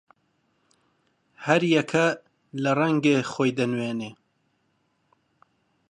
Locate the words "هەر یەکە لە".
1.45-2.71